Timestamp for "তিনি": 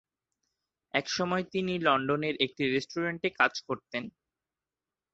1.53-1.73